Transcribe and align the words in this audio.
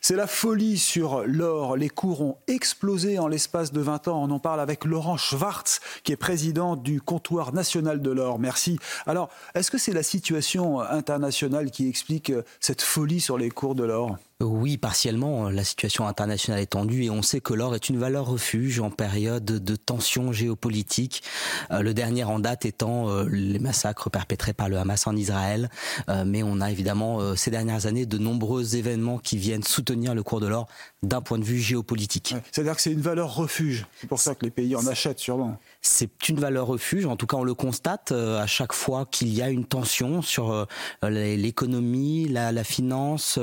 C'est 0.00 0.16
la 0.16 0.26
folie 0.26 0.78
sur 0.78 1.24
l'or. 1.26 1.76
Les 1.76 1.88
cours 1.88 2.22
ont 2.22 2.38
explosé 2.46 3.18
en 3.18 3.28
l'espace 3.28 3.72
de 3.72 3.80
20 3.80 4.08
ans. 4.08 4.22
On 4.22 4.30
en 4.30 4.38
parle 4.38 4.60
avec 4.60 4.84
Laurent 4.84 5.16
Schwartz, 5.16 5.80
qui 6.04 6.12
est 6.12 6.16
président 6.16 6.76
du 6.76 7.00
comptoir 7.00 7.52
national 7.52 8.00
de 8.00 8.10
l'or. 8.10 8.38
Merci. 8.38 8.78
Alors, 9.06 9.28
est-ce 9.54 9.70
que 9.70 9.78
c'est 9.78 9.92
la 9.92 10.02
situation 10.02 10.80
internationale 10.80 11.70
qui 11.70 11.88
explique 11.88 12.32
cette 12.60 12.82
folie 12.82 13.20
sur 13.20 13.38
les 13.38 13.50
cours 13.50 13.74
de 13.74 13.84
l'or? 13.84 14.16
Oui, 14.40 14.76
partiellement. 14.76 15.50
La 15.50 15.64
situation 15.64 16.06
internationale 16.06 16.60
est 16.60 16.66
tendue 16.66 17.02
et 17.02 17.10
on 17.10 17.22
sait 17.22 17.40
que 17.40 17.54
l'or 17.54 17.74
est 17.74 17.88
une 17.88 17.98
valeur 17.98 18.26
refuge 18.26 18.78
en 18.78 18.88
période 18.88 19.44
de 19.44 19.76
tensions 19.76 20.30
géopolitiques. 20.32 21.24
Euh, 21.72 21.82
le 21.82 21.92
dernier 21.92 22.22
en 22.22 22.38
date 22.38 22.64
étant 22.64 23.08
euh, 23.08 23.24
les 23.28 23.58
massacres 23.58 24.10
perpétrés 24.10 24.52
par 24.52 24.68
le 24.68 24.78
Hamas 24.78 25.08
en 25.08 25.16
Israël. 25.16 25.68
Euh, 26.08 26.22
mais 26.24 26.44
on 26.44 26.60
a 26.60 26.70
évidemment 26.70 27.34
ces 27.34 27.50
dernières 27.50 27.86
années 27.86 28.06
de 28.06 28.16
nombreux 28.16 28.76
événements 28.76 29.18
qui 29.18 29.38
viennent 29.38 29.64
soutenir 29.64 30.14
le 30.14 30.22
cours 30.22 30.38
de 30.38 30.46
l'or 30.46 30.68
d'un 31.02 31.20
point 31.20 31.38
de 31.38 31.44
vue 31.44 31.58
géopolitique. 31.58 32.36
C'est-à-dire 32.52 32.76
que 32.76 32.82
c'est 32.82 32.92
une 32.92 33.00
valeur 33.00 33.34
refuge. 33.34 33.86
C'est 34.00 34.06
pour 34.06 34.20
ça 34.20 34.36
que 34.36 34.44
les 34.44 34.52
pays 34.52 34.76
en 34.76 34.86
achètent 34.86 35.18
sûrement. 35.18 35.58
C'est 35.80 36.28
une 36.28 36.38
valeur 36.38 36.68
refuge. 36.68 37.06
En 37.06 37.16
tout 37.16 37.26
cas, 37.26 37.38
on 37.38 37.44
le 37.44 37.54
constate 37.54 38.12
à 38.12 38.46
chaque 38.46 38.72
fois 38.72 39.04
qu'il 39.10 39.34
y 39.34 39.42
a 39.42 39.50
une 39.50 39.64
tension 39.64 40.22
sur 40.22 40.66
l'économie, 41.02 42.28
la, 42.28 42.52
la, 42.52 42.64
finance, 42.64 43.38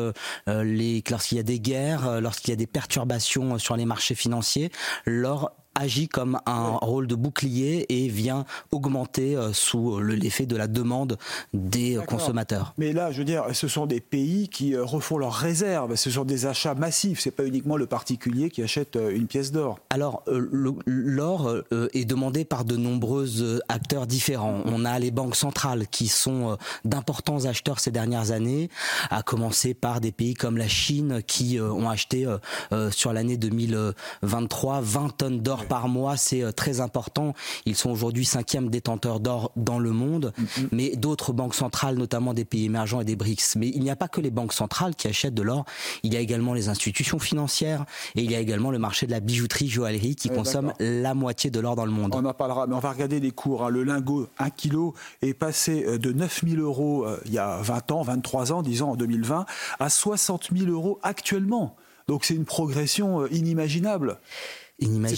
les 0.47 0.84
lorsqu'il 1.09 1.37
y 1.37 1.39
a 1.39 1.43
des 1.43 1.59
guerres, 1.59 2.07
euh, 2.07 2.19
lorsqu'il 2.19 2.51
y 2.51 2.53
a 2.53 2.57
des 2.57 2.67
perturbations 2.67 3.57
sur 3.57 3.75
les 3.75 3.85
marchés 3.85 4.15
financiers, 4.15 4.71
l'or 5.05 5.51
agit 5.75 6.07
comme 6.07 6.39
un 6.45 6.77
rôle 6.81 7.05
de 7.07 7.15
bouclier 7.15 7.85
et 7.89 8.07
vient 8.07 8.45
augmenter 8.71 9.35
euh, 9.35 9.53
sous 9.53 9.99
l'effet 9.99 10.45
de 10.45 10.55
la 10.55 10.67
demande 10.67 11.17
des 11.53 11.99
consommateurs. 12.07 12.73
Mais 12.77 12.93
là, 12.93 13.11
je 13.11 13.19
veux 13.19 13.25
dire, 13.25 13.45
ce 13.53 13.67
sont 13.67 13.85
des 13.85 13.99
pays 13.99 14.49
qui 14.49 14.73
euh, 14.73 14.83
refont 14.83 15.17
leurs 15.17 15.33
réserves, 15.33 15.95
ce 15.95 16.09
sont 16.09 16.25
des 16.25 16.45
achats 16.45 16.75
massifs, 16.75 17.19
c'est 17.19 17.31
pas 17.31 17.45
uniquement 17.45 17.77
le 17.77 17.85
particulier 17.85 18.49
qui 18.49 18.63
achète 18.63 18.95
euh, 18.95 19.15
une 19.15 19.27
pièce 19.27 19.51
d'or. 19.51 19.79
Alors, 19.89 20.23
l'or 20.85 21.53
est 21.93 22.05
demandé 22.05 22.45
par 22.45 22.65
de 22.65 22.77
nombreux 22.77 23.61
acteurs 23.67 24.07
différents. 24.07 24.61
On 24.65 24.85
a 24.85 24.97
les 24.99 25.11
banques 25.11 25.35
centrales 25.35 25.87
qui 25.87 26.07
sont 26.07 26.57
d'importants 26.83 27.45
acheteurs 27.45 27.79
ces 27.79 27.91
dernières 27.91 28.31
années, 28.31 28.69
à 29.09 29.21
commencer 29.23 29.73
par 29.73 30.01
des 30.01 30.11
pays 30.11 30.33
comme 30.33 30.57
la 30.57 30.67
Chine 30.67 31.21
qui 31.25 31.59
ont 31.59 31.89
acheté 31.89 32.27
sur 32.91 33.13
l'année 33.13 33.37
2023 33.37 34.81
20 34.81 35.17
tonnes 35.17 35.39
d'or 35.41 35.64
par 35.67 35.87
mois, 35.87 36.17
c'est 36.17 36.43
euh, 36.43 36.51
très 36.51 36.79
important. 36.79 37.33
Ils 37.65 37.75
sont 37.75 37.89
aujourd'hui 37.89 38.25
cinquième 38.25 38.69
détenteur 38.69 39.19
d'or 39.19 39.51
dans 39.55 39.79
le 39.79 39.91
monde, 39.91 40.33
mm-hmm. 40.39 40.67
mais 40.71 40.95
d'autres 40.95 41.33
banques 41.33 41.55
centrales, 41.55 41.95
notamment 41.95 42.33
des 42.33 42.45
pays 42.45 42.65
émergents 42.65 43.01
et 43.01 43.05
des 43.05 43.15
BRICS. 43.15 43.55
Mais 43.57 43.69
il 43.69 43.81
n'y 43.81 43.89
a 43.89 43.95
pas 43.95 44.07
que 44.07 44.21
les 44.21 44.31
banques 44.31 44.53
centrales 44.53 44.95
qui 44.95 45.07
achètent 45.07 45.33
de 45.33 45.41
l'or, 45.41 45.65
il 46.03 46.13
y 46.13 46.17
a 46.17 46.19
également 46.19 46.53
les 46.53 46.69
institutions 46.69 47.19
financières 47.19 47.85
et 48.15 48.23
il 48.23 48.31
y 48.31 48.35
a 48.35 48.39
également 48.39 48.71
le 48.71 48.79
marché 48.79 49.05
de 49.05 49.11
la 49.11 49.19
bijouterie, 49.19 49.67
joaillerie 49.67 50.15
qui 50.15 50.29
consomme 50.29 50.73
la 50.79 51.13
moitié 51.13 51.49
de 51.49 51.59
l'or 51.59 51.75
dans 51.75 51.85
le 51.85 51.91
monde. 51.91 52.13
On 52.15 52.25
en 52.25 52.33
parlera, 52.33 52.67
mais 52.67 52.75
on 52.75 52.79
va 52.79 52.91
regarder 52.91 53.19
les 53.19 53.31
cours. 53.31 53.65
Hein. 53.65 53.69
Le 53.69 53.83
lingot 53.83 54.27
1 54.39 54.49
kg 54.49 54.91
est 55.21 55.33
passé 55.33 55.85
euh, 55.87 55.97
de 55.97 56.11
9 56.11 56.43
000 56.47 56.61
euros 56.61 57.05
euh, 57.05 57.19
il 57.25 57.33
y 57.33 57.39
a 57.39 57.57
20 57.61 57.91
ans, 57.91 58.01
23 58.01 58.51
ans, 58.51 58.61
disons 58.61 58.91
en 58.91 58.95
2020, 58.95 59.45
à 59.79 59.89
60 59.89 60.49
000 60.55 60.71
euros 60.71 60.99
actuellement. 61.03 61.75
Donc 62.07 62.23
c'est 62.23 62.35
une 62.35 62.45
progression 62.45 63.25
inimaginable. 63.27 64.19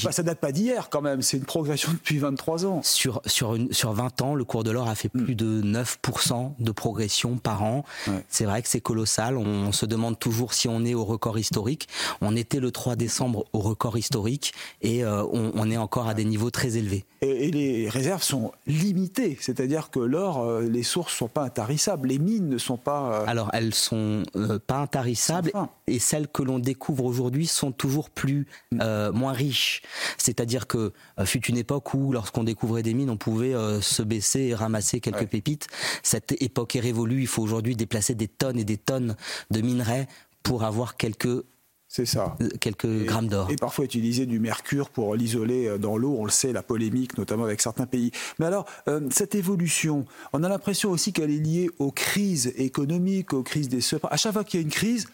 Pas, 0.03 0.11
ça 0.11 0.21
date 0.21 0.39
pas 0.39 0.51
d'hier 0.51 0.89
quand 0.91 1.01
même, 1.01 1.23
c'est 1.23 1.37
une 1.37 1.45
progression 1.45 1.91
depuis 1.91 2.19
23 2.19 2.65
ans. 2.67 2.81
Sur, 2.83 3.21
sur, 3.25 3.55
une, 3.55 3.73
sur 3.73 3.91
20 3.91 4.21
ans, 4.21 4.35
le 4.35 4.43
cours 4.43 4.63
de 4.63 4.69
l'or 4.69 4.87
a 4.87 4.93
fait 4.93 5.09
plus 5.09 5.33
mm. 5.33 5.35
de 5.35 5.61
9% 5.63 6.51
de 6.59 6.71
progression 6.71 7.37
par 7.37 7.63
an. 7.63 7.83
C'est 8.29 8.45
vrai 8.45 8.61
que 8.61 8.69
c'est 8.69 8.81
colossal. 8.81 9.35
On, 9.35 9.71
se 9.71 9.85
demande 9.85 10.17
toujours 10.17 10.53
si 10.53 10.67
on 10.67 10.85
est 10.85 10.93
au 10.93 11.03
record 11.03 11.39
historique. 11.39 11.87
On 12.21 12.35
était 12.35 12.59
le 12.59 12.71
3 12.71 12.95
décembre 12.95 13.45
au 13.51 13.59
record 13.59 13.97
historique 13.97 14.53
et 14.81 15.03
euh, 15.03 15.23
on, 15.31 15.69
est 15.69 15.77
encore 15.77 16.07
à 16.07 16.13
des 16.13 16.25
niveaux 16.25 16.51
très 16.51 16.77
élevés. 16.77 17.05
Et, 17.21 17.51
les 17.51 17.89
réserves 17.89 18.23
sont 18.23 18.51
limitées, 18.67 19.37
c'est-à-dire 19.41 19.89
que 19.89 19.99
l'or, 19.99 20.41
euh, 20.41 20.61
les 20.61 20.83
sources 20.83 21.13
sont 21.13 21.27
pas 21.27 21.43
intarissables, 21.43 22.07
les 22.09 22.19
mines 22.19 22.47
ne 22.47 22.57
sont 22.57 22.77
pas. 22.77 23.11
Euh, 23.11 23.25
Alors 23.27 23.49
elles 23.53 23.73
sont 23.73 24.23
pas 24.67 24.77
intarissables 24.77 25.51
et 25.87 25.99
celles 25.99 26.27
que 26.27 26.43
l'on 26.43 26.59
découvre 26.59 27.05
aujourd'hui 27.05 27.47
sont 27.47 27.71
toujours 27.71 28.09
plus 28.09 28.47
mm. 28.71 29.09
moins 29.13 29.33
riches 29.33 29.46
c'est-à-dire 30.17 30.67
que 30.67 30.93
euh, 31.19 31.25
fut 31.25 31.45
une 31.45 31.57
époque 31.57 31.93
où, 31.93 32.11
lorsqu'on 32.11 32.43
découvrait 32.43 32.83
des 32.83 32.93
mines, 32.93 33.09
on 33.09 33.17
pouvait 33.17 33.53
euh, 33.53 33.81
se 33.81 34.01
baisser 34.01 34.41
et 34.41 34.55
ramasser 34.55 34.99
quelques 34.99 35.27
pépites. 35.27 35.67
Cette 36.03 36.41
époque 36.41 36.75
est 36.75 36.79
révolue. 36.79 37.21
Il 37.21 37.27
faut 37.27 37.41
aujourd'hui 37.41 37.75
déplacer 37.75 38.15
des 38.15 38.27
tonnes 38.27 38.59
et 38.59 38.63
des 38.63 38.77
tonnes 38.77 39.15
de 39.51 39.61
minerais 39.61 40.07
pour 40.43 40.63
avoir 40.63 40.97
quelques 40.97 41.43
c'est 41.89 42.05
ça. 42.05 42.35
Euh, 42.41 42.49
quelques 42.59 43.05
grammes 43.05 43.29
d'or. 43.29 43.49
Et 43.49 43.55
parfois 43.55 43.85
utiliser 43.85 44.25
du 44.25 44.41
mercure 44.41 44.89
pour 44.89 45.15
l'isoler 45.15 45.79
dans 45.79 45.95
l'eau. 45.97 46.17
On 46.19 46.25
le 46.25 46.31
sait, 46.31 46.51
la 46.51 46.61
polémique, 46.61 47.17
notamment 47.17 47.45
avec 47.45 47.61
certains 47.61 47.85
pays. 47.85 48.11
Mais 48.39 48.45
alors, 48.45 48.65
cette 49.09 49.35
évolution, 49.35 50.05
on 50.33 50.43
a 50.43 50.49
l'impression 50.49 50.91
aussi 50.91 51.13
qu'elle 51.13 51.31
est 51.31 51.39
liée 51.39 51.69
aux 51.79 51.91
crises 51.91 52.51
économiques, 52.57 53.31
aux 53.31 53.41
crises 53.41 53.69
des 53.69 53.79
À 54.11 54.17
chaque 54.17 54.33
fois 54.33 54.43
qu'il 54.43 54.59
y 54.59 54.63
a 54.63 54.65
une 54.65 54.71
crise, 54.71 55.07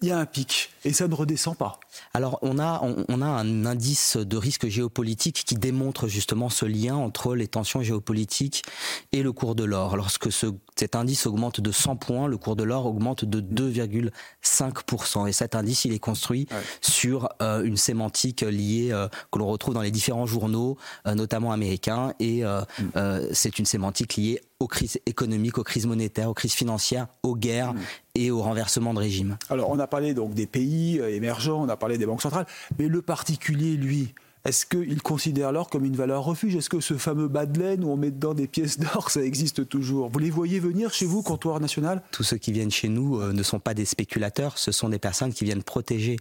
il 0.00 0.08
y 0.08 0.12
a 0.12 0.18
un 0.18 0.26
pic 0.26 0.70
et 0.84 0.92
ça 0.92 1.08
ne 1.08 1.14
redescend 1.14 1.56
pas. 1.56 1.80
Alors 2.14 2.38
on 2.42 2.58
a 2.58 2.80
on, 3.08 3.20
a 3.20 3.26
un 3.26 3.66
indice 3.66 4.16
de 4.16 4.36
risque 4.36 4.68
géopolitique 4.68 5.42
qui 5.44 5.56
démontre 5.56 6.06
justement 6.06 6.48
ce 6.48 6.66
lien 6.66 6.94
entre 6.94 7.34
les 7.34 7.48
tensions 7.48 7.82
géopolitiques 7.82 8.62
et 9.10 9.22
le 9.22 9.32
cours 9.32 9.56
de 9.56 9.64
l'or. 9.64 9.96
Lorsque 9.96 10.30
ce, 10.30 10.46
cet 10.76 10.94
indice 10.94 11.26
augmente 11.26 11.60
de 11.60 11.72
100 11.72 11.96
points, 11.96 12.28
le 12.28 12.36
cours 12.36 12.54
de 12.54 12.62
l'or 12.62 12.86
augmente 12.86 13.24
de 13.24 13.40
2,5 13.40 15.28
et 15.28 15.32
cet 15.32 15.56
indice 15.56 15.84
il 15.84 15.92
est 15.92 15.98
construit 15.98 16.46
sur 16.80 17.28
euh, 17.42 17.64
une 17.64 17.76
sémantique 17.76 18.42
liée 18.42 18.90
euh, 18.92 19.08
que 19.32 19.38
l'on 19.38 19.48
retrouve 19.48 19.74
dans 19.74 19.82
les 19.82 19.90
différents 19.90 20.26
journaux 20.26 20.76
euh, 21.06 21.14
notamment 21.14 21.50
américains 21.50 22.14
et 22.20 22.42
mm. 22.44 23.32
c'est 23.32 23.58
une 23.58 23.66
sémantique 23.66 24.16
liée 24.16 24.40
aux 24.60 24.66
crises 24.66 24.98
économiques, 25.06 25.58
aux 25.58 25.64
crises 25.64 25.86
monétaires, 25.86 26.30
aux 26.30 26.34
crises 26.34 26.54
financières, 26.54 27.06
aux 27.22 27.36
guerres 27.36 27.74
mm. 27.74 27.80
et 28.16 28.30
au 28.30 28.42
renversement 28.42 28.92
de 28.92 28.98
régime. 28.98 29.38
Alors 29.50 29.70
on 29.70 29.78
a 29.78 29.86
parlé 29.86 30.14
donc 30.14 30.34
des 30.34 30.46
pays 30.46 30.98
euh, 30.98 31.14
émergents, 31.14 31.62
on 31.62 31.68
a 31.68 31.76
parlé 31.76 31.96
des 31.96 32.06
banques 32.06 32.22
centrales, 32.22 32.46
mais 32.78 32.88
le 32.88 33.00
particulier, 33.00 33.76
lui, 33.76 34.14
est-ce 34.44 34.66
qu'il 34.66 35.02
considère 35.02 35.52
l'or 35.52 35.68
comme 35.68 35.84
une 35.84 35.96
valeur 35.96 36.24
refuge? 36.24 36.56
Est-ce 36.56 36.70
que 36.70 36.80
ce 36.80 36.94
fameux 36.94 37.28
bas 37.28 37.46
de 37.46 37.58
laine 37.58 37.84
où 37.84 37.90
on 37.90 37.96
met 37.96 38.10
dedans 38.10 38.34
des 38.34 38.46
pièces 38.46 38.78
d'or, 38.78 39.10
ça 39.10 39.22
existe 39.22 39.68
toujours? 39.68 40.08
Vous 40.08 40.18
les 40.18 40.30
voyez 40.30 40.58
venir 40.58 40.92
chez 40.92 41.06
vous, 41.06 41.22
comptoir 41.22 41.60
national? 41.60 42.02
Tous 42.12 42.22
ceux 42.22 42.38
qui 42.38 42.50
viennent 42.50 42.70
chez 42.70 42.88
nous 42.88 43.20
euh, 43.20 43.32
ne 43.32 43.42
sont 43.42 43.60
pas 43.60 43.74
des 43.74 43.84
spéculateurs, 43.84 44.58
ce 44.58 44.72
sont 44.72 44.88
des 44.88 44.98
personnes 44.98 45.32
qui 45.32 45.44
viennent 45.44 45.62
protéger 45.62 46.16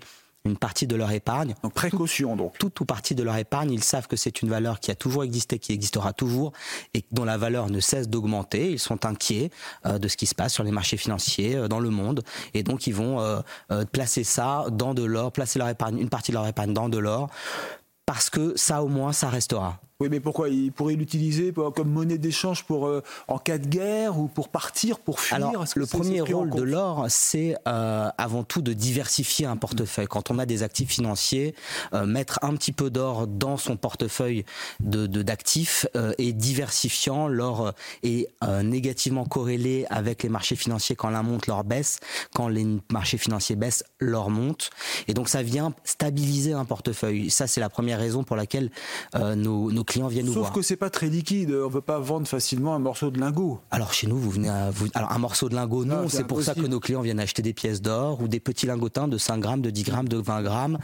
une 0.47 0.57
partie 0.57 0.87
de 0.87 0.95
leur 0.95 1.11
épargne. 1.11 1.55
Donc 1.63 1.73
précaution 1.73 2.35
donc. 2.35 2.57
Toute 2.57 2.79
ou 2.79 2.85
partie 2.85 3.15
de 3.15 3.23
leur 3.23 3.35
épargne, 3.37 3.71
ils 3.71 3.83
savent 3.83 4.07
que 4.07 4.15
c'est 4.15 4.41
une 4.41 4.49
valeur 4.49 4.79
qui 4.79 4.91
a 4.91 4.95
toujours 4.95 5.23
existé, 5.23 5.59
qui 5.59 5.73
existera 5.73 6.13
toujours 6.13 6.53
et 6.93 7.03
dont 7.11 7.25
la 7.25 7.37
valeur 7.37 7.69
ne 7.69 7.79
cesse 7.79 8.09
d'augmenter. 8.09 8.71
Ils 8.71 8.79
sont 8.79 9.05
inquiets 9.05 9.51
euh, 9.85 9.99
de 9.99 10.07
ce 10.07 10.17
qui 10.17 10.25
se 10.25 10.35
passe 10.35 10.53
sur 10.53 10.63
les 10.63 10.71
marchés 10.71 10.97
financiers 10.97 11.55
euh, 11.55 11.67
dans 11.67 11.79
le 11.79 11.89
monde 11.89 12.23
et 12.53 12.63
donc 12.63 12.87
ils 12.87 12.95
vont 12.95 13.19
euh, 13.19 13.41
placer 13.91 14.23
ça 14.23 14.65
dans 14.71 14.93
de 14.93 15.03
l'or, 15.03 15.31
placer 15.31 15.59
leur 15.59 15.69
épargne, 15.69 15.99
une 15.99 16.09
partie 16.09 16.31
de 16.31 16.37
leur 16.37 16.47
épargne 16.47 16.73
dans 16.73 16.89
de 16.89 16.97
l'or 16.97 17.29
parce 18.05 18.29
que 18.29 18.55
ça 18.55 18.83
au 18.83 18.87
moins 18.87 19.13
ça 19.13 19.29
restera. 19.29 19.79
Oui, 19.99 20.09
mais 20.11 20.19
pourquoi 20.19 20.49
Il 20.49 20.71
pourrait 20.71 20.93
l'utiliser 20.93 21.51
comme 21.75 21.89
monnaie 21.89 22.19
d'échange 22.19 22.65
pour 22.65 22.85
euh, 22.85 23.01
en 23.27 23.39
cas 23.39 23.57
de 23.57 23.65
guerre 23.65 24.19
ou 24.19 24.27
pour 24.27 24.49
partir, 24.49 24.99
pour 24.99 25.19
fuir? 25.19 25.37
Alors, 25.37 25.65
Le 25.75 25.87
premier 25.87 26.21
rôle 26.21 26.51
de 26.51 26.61
l'or, 26.61 27.07
c'est 27.09 27.55
euh, 27.67 28.07
avant 28.15 28.43
tout 28.43 28.61
de 28.61 28.73
diversifier 28.73 29.47
un 29.47 29.57
portefeuille. 29.57 30.05
Quand 30.05 30.29
on 30.29 30.37
a 30.37 30.45
des 30.45 30.61
actifs 30.61 30.91
financiers, 30.91 31.55
euh, 31.95 32.05
mettre 32.05 32.37
un 32.43 32.53
petit 32.53 32.73
peu 32.73 32.91
d'or 32.91 33.25
dans 33.25 33.57
son 33.57 33.75
portefeuille 33.75 34.45
de 34.79 35.07
d'actifs 35.07 35.87
et 36.19 36.31
diversifiant 36.31 37.27
l'or 37.27 37.73
est 38.03 38.29
négativement 38.61 39.25
corrélé 39.25 39.87
avec 39.89 40.21
les 40.21 40.29
marchés 40.29 40.55
financiers 40.55 40.95
quand 40.95 41.09
l'un 41.09 41.23
monte, 41.23 41.47
l'or 41.47 41.63
baisse. 41.63 41.99
Quand 42.35 42.49
les 42.49 42.67
marchés 42.91 43.17
financiers 43.17 43.55
baissent, 43.55 43.83
l'or 43.99 44.29
monte. 44.29 44.69
Et 45.07 45.15
donc 45.15 45.27
ça 45.27 45.41
vient 45.41 45.73
stabiliser 45.83 46.53
un 46.53 46.65
portefeuille. 46.65 47.31
Ça, 47.31 47.47
c'est 47.47 47.59
la 47.59 47.69
première 47.69 47.97
raison 47.97 48.23
pour 48.23 48.35
laquelle 48.35 48.69
nos, 49.15 49.71
nos 49.71 49.83
clients 49.87 50.07
viennent 50.07 50.27
nous 50.27 50.33
voir. 50.33 50.47
Sauf 50.47 50.55
que 50.55 50.61
c'est 50.61 50.75
pas 50.75 50.91
très 50.91 51.07
liquide. 51.07 51.51
On 51.51 51.69
veut 51.69 51.81
pas 51.81 51.97
vendre 51.97 52.27
facilement 52.27 52.75
un 52.75 52.79
morceau 52.79 53.09
de 53.09 53.19
lingot. 53.19 53.59
Alors 53.71 53.93
chez 53.93 54.05
nous, 54.05 54.17
vous 54.17 54.29
venez 54.29 54.49
à, 54.49 54.69
vous, 54.69 54.87
alors 54.93 55.11
un 55.11 55.17
morceau 55.17 55.49
de 55.49 55.55
lingot, 55.55 55.85
non. 55.85 56.07
C'est 56.07 56.27
pour 56.27 56.43
ça 56.43 56.53
que 56.53 56.61
nos 56.61 56.79
clients 56.79 57.01
viennent 57.01 57.19
acheter 57.19 57.41
des 57.41 57.53
pièces 57.53 57.81
d'or 57.81 58.21
ou 58.21 58.27
des 58.27 58.39
petits 58.39 58.67
lingotins 58.67 59.07
de 59.07 59.17
5 59.17 59.39
grammes, 59.39 59.61
de 59.61 59.71
10 59.71 59.83
grammes, 59.83 60.09
de 60.09 60.17
20 60.17 60.43
grammes. 60.43 60.77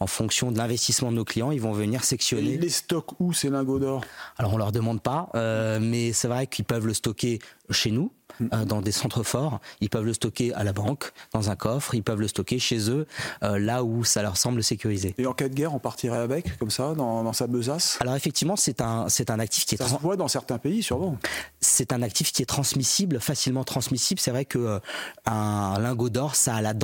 En 0.00 0.06
fonction 0.06 0.52
de 0.52 0.58
l'investissement 0.58 1.10
de 1.10 1.16
nos 1.16 1.24
clients, 1.24 1.50
ils 1.50 1.60
vont 1.60 1.72
venir 1.72 2.04
sectionner. 2.04 2.54
Et 2.54 2.58
les 2.58 2.68
stocks 2.68 3.18
où 3.20 3.32
ces 3.32 3.48
lingots 3.48 3.78
d'or? 3.78 4.04
Alors 4.36 4.52
on 4.52 4.58
leur 4.58 4.72
demande 4.72 5.00
pas, 5.00 5.30
euh, 5.34 5.78
mais 5.80 6.12
c'est 6.12 6.28
vrai 6.28 6.46
qu'ils 6.46 6.64
peuvent 6.64 6.86
le 6.86 6.94
stocker 6.94 7.38
chez 7.70 7.90
nous 7.90 8.12
euh, 8.40 8.64
dans 8.64 8.80
des 8.80 8.92
centres 8.92 9.22
forts. 9.22 9.60
Ils 9.80 9.90
peuvent 9.90 10.04
le 10.04 10.12
stocker 10.12 10.52
à 10.54 10.64
la 10.64 10.72
banque, 10.72 11.12
dans 11.32 11.50
un 11.50 11.56
coffre. 11.56 11.94
Ils 11.94 12.02
peuvent 12.02 12.20
le 12.20 12.28
stocker 12.28 12.58
chez 12.58 12.90
eux, 12.90 13.06
euh, 13.42 13.58
là 13.58 13.84
où 13.84 14.04
ça 14.04 14.22
leur 14.22 14.36
semble 14.36 14.62
sécurisé. 14.62 15.14
Et 15.18 15.26
en 15.26 15.32
cas 15.32 15.48
de 15.48 15.54
guerre, 15.54 15.74
on 15.74 15.78
partirait 15.78 16.18
avec, 16.18 16.56
comme 16.58 16.70
ça, 16.70 16.94
dans, 16.94 17.32
sa 17.32 17.46
besace? 17.46 17.98
Alors 18.00 18.14
effectivement, 18.14 18.56
c'est 18.56 18.80
un, 18.80 19.08
c'est 19.08 19.30
un 19.30 19.38
actif 19.38 19.66
qui 19.66 19.74
est... 19.74 19.78
Ça 19.78 19.88
se 19.88 20.00
voit 20.00 20.16
dans 20.16 20.28
certains 20.28 20.58
pays, 20.58 20.82
sûrement. 20.82 21.16
C'est 21.60 21.92
un 21.92 22.02
actif 22.02 22.32
qui 22.32 22.42
est 22.42 22.46
transmissible, 22.46 23.20
facilement 23.20 23.64
transmissible. 23.64 24.20
C'est 24.20 24.30
vrai 24.30 24.44
que 24.44 24.58
euh, 24.58 24.78
un 25.26 25.78
lingot 25.80 26.10
d'or, 26.10 26.34
ça 26.34 26.56
a 26.56 26.62
la, 26.62 26.74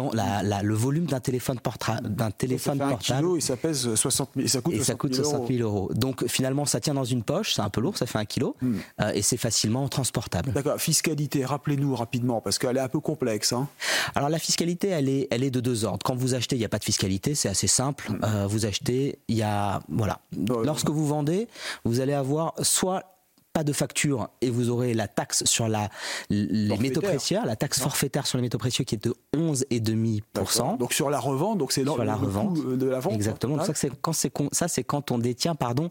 la, 0.42 0.62
le 0.62 0.74
volume 0.74 1.06
d'un 1.06 1.20
téléphone, 1.20 1.60
portable 1.60 2.14
d'un 2.14 2.30
téléphone 2.30 2.78
ça 2.78 2.84
fait 2.84 2.90
portable. 2.90 3.18
Un 3.18 3.20
kilo 3.20 3.36
et 3.36 3.40
ça 3.40 3.56
pèse 3.56 3.94
60 3.94 4.30
000, 4.36 4.48
ça 4.48 4.60
coûte, 4.60 4.74
et 4.74 4.82
ça 4.82 4.94
coûte 4.94 5.14
60 5.14 5.48
000 5.48 5.60
euros. 5.60 5.90
Donc 5.94 6.26
finalement, 6.26 6.64
ça 6.64 6.80
tient 6.80 6.94
dans 6.94 7.04
une 7.04 7.22
poche, 7.22 7.54
c'est 7.54 7.62
un 7.62 7.70
peu 7.70 7.80
lourd, 7.80 7.96
ça 7.96 8.06
fait 8.06 8.18
un 8.18 8.24
kilo, 8.24 8.56
hmm. 8.60 8.78
et 9.14 9.22
c'est 9.22 9.36
facilement 9.36 9.88
transportable. 9.88 10.52
D'accord. 10.52 10.78
Fiscalité, 10.78 11.33
rappelez-nous 11.42 11.94
rapidement 11.96 12.40
parce 12.40 12.58
qu'elle 12.58 12.76
est 12.76 12.80
un 12.80 12.88
peu 12.88 13.00
complexe. 13.00 13.52
Hein. 13.52 13.68
Alors 14.14 14.28
la 14.28 14.38
fiscalité, 14.38 14.88
elle 14.88 15.08
est, 15.08 15.28
elle 15.30 15.42
est 15.42 15.50
de 15.50 15.60
deux 15.60 15.84
ordres. 15.84 16.04
Quand 16.04 16.14
vous 16.14 16.34
achetez, 16.34 16.56
il 16.56 16.58
n'y 16.60 16.64
a 16.64 16.68
pas 16.68 16.78
de 16.78 16.84
fiscalité, 16.84 17.34
c'est 17.34 17.48
assez 17.48 17.66
simple. 17.66 18.12
Mm. 18.12 18.20
Euh, 18.24 18.46
vous 18.46 18.66
achetez, 18.66 19.18
il 19.28 19.36
y 19.36 19.42
a 19.42 19.80
voilà. 19.88 20.20
Lorsque 20.36 20.90
vous 20.90 21.06
vendez, 21.06 21.48
vous 21.84 22.00
allez 22.00 22.12
avoir 22.12 22.54
soit 22.62 23.13
pas 23.54 23.64
de 23.64 23.72
facture 23.72 24.28
et 24.40 24.50
vous 24.50 24.68
aurez 24.68 24.94
la 24.94 25.06
taxe 25.06 25.44
sur 25.44 25.68
la, 25.68 25.88
les 26.28 26.76
métaux 26.76 27.00
précieux, 27.00 27.38
la 27.46 27.54
taxe 27.54 27.80
forfaitaire 27.80 28.26
sur 28.26 28.36
les 28.36 28.42
métaux 28.42 28.58
précieux 28.58 28.84
qui 28.84 28.96
est 28.96 29.04
de 29.04 29.14
11,5%. 29.34 30.76
Donc 30.76 30.92
sur 30.92 31.08
la 31.08 31.20
revente, 31.20 31.58
donc 31.58 31.70
c'est 31.70 31.84
la 31.84 32.16
revente 32.16 32.76
de 32.76 32.86
la 32.86 32.98
vente. 32.98 33.14
Exactement. 33.14 33.64
ça 33.64 33.72
c'est 33.74 33.92
quand 34.02 34.12
c'est 34.12 34.32
ça 34.50 34.66
c'est 34.66 34.82
quand 34.82 35.12
on 35.12 35.18
détient 35.18 35.54
pardon 35.54 35.88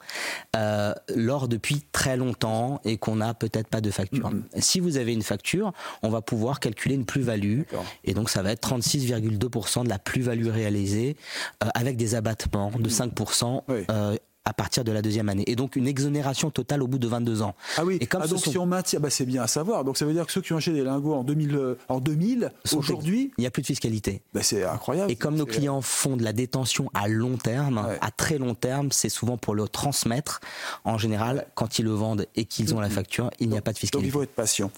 euh, 0.58 0.94
l'or 1.16 1.48
depuis 1.48 1.86
très 1.94 2.18
longtemps 2.18 2.82
et 2.84 2.98
qu'on 2.98 3.16
n'a 3.16 3.34
peut-être 3.34 3.70
pas 3.70 3.80
de 3.80 3.92
facture. 3.92 4.30
Mm-hmm. 4.30 4.62
Si 4.62 4.82
vous 4.82 4.98
avez 4.98 5.14
une 5.14 5.24
facture, 5.24 5.72
on 6.04 6.10
va 6.10 6.22
pouvoir 6.22 6.60
calculer 6.60 6.96
une 6.96 7.06
plus-value 7.06 7.62
et 8.04 8.14
donc 8.14 8.30
ça 8.30 8.42
va 8.42 8.52
être 8.52 8.68
36,2% 8.68 9.86
de 9.86 9.90
la 9.90 10.00
plus-value 10.00 10.50
réalisée 10.50 11.16
euh, 11.64 11.70
avec 11.76 11.96
des 11.96 12.16
abattements 12.16 12.72
de 12.78 12.90
5% 12.90 13.62
à 14.46 14.54
partir 14.54 14.84
de 14.84 14.92
la 14.92 15.02
deuxième 15.02 15.30
année. 15.30 15.44
Et 15.48 15.56
donc 15.56 15.76
une 15.76 15.88
exonération 15.88 16.52
totale 16.52 16.84
au 16.84 16.88
bout 16.88 17.00
de 17.00 17.08
22 17.08 17.42
ans. 17.42 17.56
Ah 17.78 17.86
oui, 17.86 17.98
et 18.02 18.08
comme 18.08 18.22
ah, 18.24 18.28
donc 18.28 18.40
si 18.40 18.58
on 18.58 18.66
maintient, 18.66 19.00
bah 19.00 19.10
c'est 19.10 19.26
bien 19.26 19.44
à 19.44 19.48
savoir. 19.48 19.84
Donc 19.84 19.98
ça 19.98 20.06
veut 20.06 20.14
dire 20.14 20.26
que 20.26 20.32
ceux 20.32 20.42
qui 20.42 20.54
ont 20.54 20.58
acheté 20.58 20.74
des 20.74 20.84
lingots 20.84 21.14
en 21.14 21.24
2000, 21.24 21.56
euh, 21.56 21.78
en 21.88 22.00
2000 22.00 22.52
aujourd'hui... 22.74 23.32
Il 23.38 23.42
n'y 23.42 23.48
a 23.48 23.52
plus 23.52 23.62
de 23.62 23.68
fiscalité. 23.68 24.22
Bah 24.34 24.42
c'est 24.44 24.64
incroyable. 24.64 25.12
Et 25.12 25.16
comme 25.16 25.36
nos 25.36 25.46
clients 25.46 25.82
font 25.82 26.18
de 26.18 26.24
la 26.24 26.34
détention 26.34 26.90
à 26.94 27.08
long 27.08 27.38
terme, 27.38 27.86
à 28.02 28.12
très 28.12 28.38
long 28.38 28.56
terme, 28.56 28.90
c'est 28.92 29.10
souvent 29.10 29.38
pour 29.38 29.56
le 29.56 29.68
transmettre. 29.68 30.42
En 30.84 30.98
général, 30.98 31.48
quand 31.56 31.80
ils 31.80 31.86
le 31.86 31.92
vendent 31.92 32.28
et 32.36 32.46
qu'ils 32.46 32.76
ont 32.76 32.80
la 32.80 32.90
facture, 32.90 33.30
il 33.40 33.50
n'y 33.50 33.58
a 33.58 33.62
pas 33.62 33.74
de 33.74 33.78
fiscalité. 33.78 34.06
Donc 34.06 34.08
il 34.08 34.12
faut 34.12 34.24
être 34.24 34.36
patient. 34.36 34.72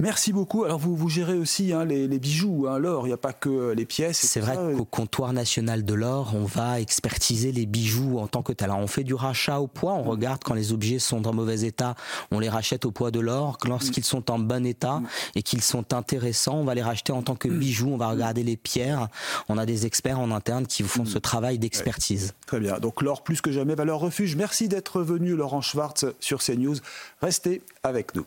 Merci 0.00 0.32
beaucoup. 0.32 0.64
Alors 0.64 0.78
vous, 0.78 0.96
vous 0.96 1.08
gérez 1.08 1.38
aussi 1.38 1.72
hein, 1.72 1.84
les, 1.84 2.08
les, 2.08 2.18
bijoux, 2.18 2.66
hein, 2.68 2.78
l'or, 2.78 3.06
il 3.06 3.10
n'y 3.10 3.14
a 3.14 3.18
pas 3.18 3.32
que 3.32 3.72
les 3.72 3.84
pièces. 3.84 4.18
C'est 4.18 4.40
vrai 4.40 4.56
qu'au 4.76 4.84
comptoir 4.84 5.32
national 5.32 5.84
de 5.84 5.94
l'or, 5.94 6.34
on 6.34 6.44
va 6.44 6.80
expertiser 6.80 7.52
les 7.52 7.66
bijoux 7.66 8.18
en 8.18 8.26
tant 8.26 8.42
que 8.42 8.52
tel. 8.52 8.70
Alors 8.70 8.78
on 8.78 8.86
fait 8.86 9.04
du 9.04 9.11
rachat 9.14 9.60
au 9.60 9.66
poids. 9.66 9.94
On 9.94 10.02
regarde 10.02 10.42
quand 10.44 10.54
les 10.54 10.72
objets 10.72 10.98
sont 10.98 11.26
en 11.26 11.32
mauvais 11.32 11.62
état, 11.62 11.94
on 12.30 12.40
les 12.40 12.48
rachète 12.48 12.84
au 12.84 12.90
poids 12.90 13.10
de 13.10 13.20
l'or. 13.20 13.58
Lorsqu'ils 13.64 14.04
sont 14.04 14.30
en 14.30 14.38
bon 14.38 14.66
état 14.66 15.00
et 15.34 15.42
qu'ils 15.42 15.62
sont 15.62 15.92
intéressants, 15.92 16.56
on 16.56 16.64
va 16.64 16.74
les 16.74 16.82
racheter 16.82 17.12
en 17.12 17.22
tant 17.22 17.34
que 17.34 17.48
bijoux. 17.48 17.90
On 17.92 17.96
va 17.96 18.08
regarder 18.08 18.42
les 18.42 18.56
pierres. 18.56 19.08
On 19.48 19.58
a 19.58 19.66
des 19.66 19.86
experts 19.86 20.20
en 20.20 20.30
interne 20.30 20.66
qui 20.66 20.82
font 20.82 21.04
ce 21.04 21.18
travail 21.18 21.58
d'expertise. 21.58 22.34
Très 22.46 22.60
bien. 22.60 22.78
Donc 22.78 23.02
l'or 23.02 23.22
plus 23.22 23.40
que 23.40 23.52
jamais 23.52 23.74
valeur 23.74 24.00
refuge. 24.00 24.36
Merci 24.36 24.68
d'être 24.68 25.02
venu, 25.02 25.34
Laurent 25.34 25.60
Schwartz, 25.60 26.06
sur 26.20 26.42
CNews. 26.42 26.76
Restez 27.20 27.62
avec 27.82 28.14
nous. 28.14 28.26